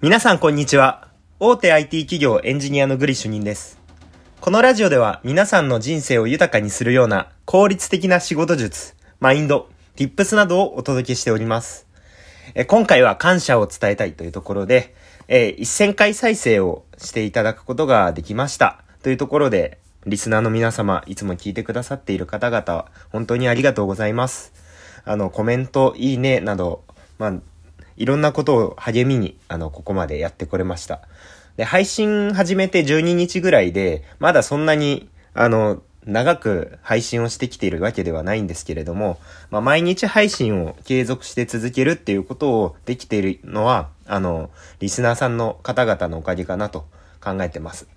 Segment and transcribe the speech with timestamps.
[0.00, 1.08] 皆さんこんにちは。
[1.40, 3.80] 大手 IT 企業エンジニアのグリ主任です。
[4.40, 11.88] このラジオでは皆さんの人生を豊かにするような効率的な仕事術、マインド、tips などをお届けしております。
[12.54, 14.94] え今回は感謝を伝えたいというところで、
[15.26, 18.84] えー1000回再生をしていただくことができました。
[19.02, 24.52] というところで、リスナーの皆様、いつも聞いてくださっている方々、本当にありがとうございます。
[25.04, 26.84] あの、コメント、いいね、など、
[27.18, 27.32] まあ、
[27.98, 31.00] いろんなことを励みに、あの、ここまでやってこれました。
[31.56, 39.18] で、配信始めて12日ぐらいで、まだそんなに、あの、長く配信をしてきているわけではないんですけれども、
[39.50, 46.86] まあ、毎日配信を継続して続けるっていうことをできているのは、あの、リスナーさんの方々のおかげかなと
[47.20, 47.88] 考えてます。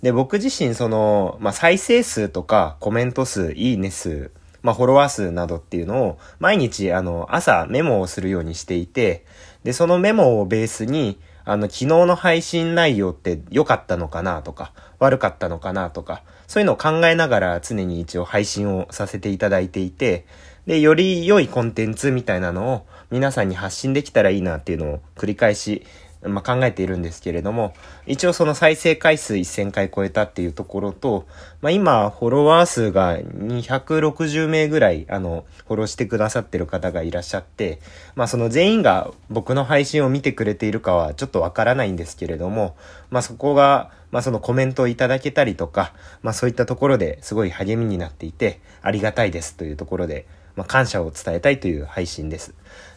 [0.00, 4.32] で、僕自身その、まあ、再生数とかコメント数、いいね数、
[4.62, 9.24] まあ、フォロワー数などっていうのを毎日あの朝メモをするようにしていて、
[9.64, 20.26] で、そのメモをベースに、あの、昨日の配信内容って良かったのかなとか、悪かったのかなとか、そういうのを考えながら常に一応配信をさせていただいていて、
[20.66, 25.84] で、より良いコンテンツみたいなのを皆さんに発信できたらいいなっていうのを繰り返し、
[26.24, 27.74] まあ、考えているんですけれども、
[28.06, 31.26] 一応その再生回数1000回超えたっていうところと、
[31.60, 37.80] まあ、今、フォロワー数が260名ぐらい、あの、フォローしてくださってる方がいらっしゃって、
[38.14, 42.76] まあ、その全員が僕の配信を見てくれているかはちょっとわからないんですけれども、
[43.10, 50.26] まあ、そこが、まあ、そのコメントをいただけたりとか、まあ、そういったところですごい励みになっていて、ありがたいですというところで、
[50.56, 52.54] まあ、感謝を伝えたいという配信です。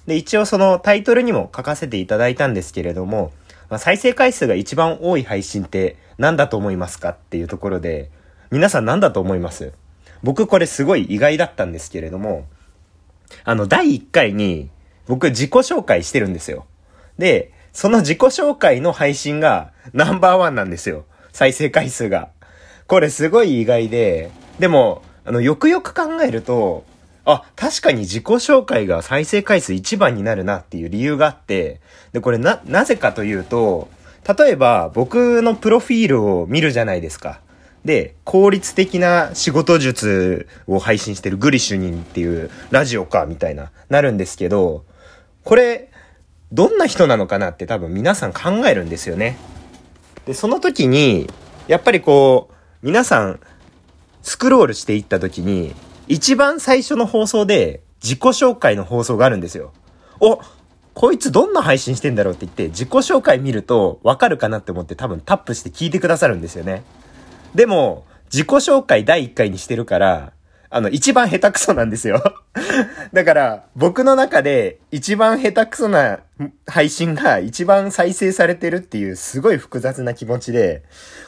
[0.07, 3.31] で、一応そのタイトルにも書かせていただいたんですけれども、
[3.69, 8.11] まあ、再生回数が一番多い配信って何だと思いますかっていうところで、
[8.51, 9.73] 皆さん何だと思います？
[10.21, 12.45] 僕これすごい意外だったんですけれども、
[13.43, 14.69] あの、第1回に
[15.07, 16.65] 僕自己紹介してるんですよ。
[17.17, 21.05] で、その自己紹介の配信がナンバーワンなんですよ。
[21.33, 22.29] 再生回数が。
[22.87, 26.85] これすごい意外で、でも、あの、よくよく考えると、
[27.25, 31.81] あ、確かに自己紹介が再生回数1番になるなっていう理由があって、
[32.13, 33.89] で、これな、なぜかというと、
[34.37, 37.41] 例えば僕のプロフィールを見るじゃないですか。
[37.83, 44.85] で、効率的な仕事術を配信してるグリシュニンっていうラジオか、みたいな、なるんですけど、
[45.43, 45.91] これ、
[46.51, 49.37] どんな人なのかなって多分皆さん考えるんですよね。
[50.25, 51.29] で、その時に、
[51.67, 53.39] やっぱりこう、皆さん、
[54.23, 55.75] スクロールしていった時に、
[56.07, 59.73] 一番最初の放送で自己紹介の放送があるんですよ。
[60.19, 60.39] お
[60.93, 66.83] こいつどんな配信してんだろうって言って自己紹介見るとわかるかなって思って多分タップして聞いてくださるんですよね。
[67.53, 70.33] でも、自己紹介第1回にしてるから、
[70.75, 72.21] あの、一番下手くそなんですよ。
[73.13, 76.19] だから、僕の中で一番下手くそな
[76.67, 80.83] 配信が一番再生されてるっていうすごい複雑な気持ちで、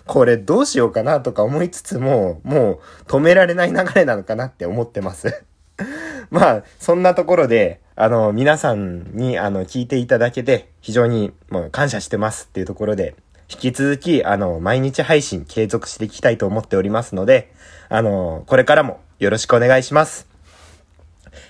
[0.06, 5.46] これどうしようかなとか思いつつも、もう止められない流れなのかなって思ってます。
[6.30, 13.16] まあ、そんなところで、あの、皆さんに、あの、聞いていただけて、非常に、もう感謝してますっていうところで、
[13.50, 17.54] 引き続き、あの、毎日配信継続していきたいと思っておりますので、
[17.88, 20.28] あの、これからもよろしくお願いします。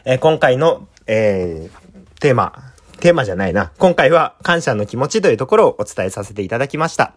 [0.06, 1.88] えー今回の、えー
[2.20, 2.54] テーマ、
[3.00, 3.72] テーマじゃないな。
[3.78, 7.14] 今回は感謝の気持ちというところをお伝えさせていただきました。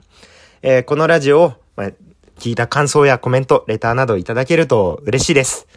[0.63, 1.91] えーこのラジオを、まあ
[2.41, 5.69] 聞いた感想やコメント、レターなどいただけると嬉しいです。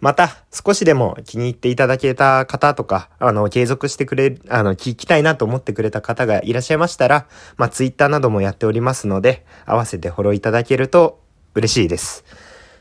[0.00, 11.20] また、少しでも気に入っていただけた方とか、あの、継続してくれ、あの、聞きたいなと思ってくれた方がいらっしゃいましたら、まあ、ツイッターなどもやっておりますので、合わせてフォローいただけると
[11.54, 12.24] 嬉しいです。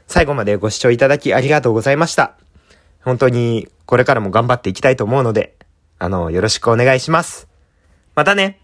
[0.08, 2.36] 最後までご視聴いただきありがとうございました。
[3.04, 5.56] 本当に、これからも頑張っていきたいと思うので、
[6.00, 7.48] あの、よろしくお願いします。
[8.16, 8.63] またね